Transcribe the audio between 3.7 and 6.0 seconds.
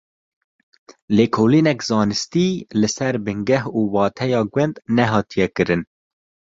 û wateya gund nehatiye kirin.